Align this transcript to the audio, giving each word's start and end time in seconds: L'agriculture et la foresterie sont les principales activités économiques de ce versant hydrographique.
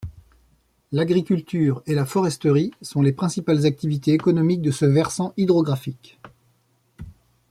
L'agriculture 0.91 1.83
et 1.85 1.93
la 1.93 2.07
foresterie 2.07 2.71
sont 2.81 3.03
les 3.03 3.11
principales 3.13 3.67
activités 3.67 4.13
économiques 4.13 4.63
de 4.63 4.71
ce 4.71 4.85
versant 4.85 5.31
hydrographique. 5.37 6.19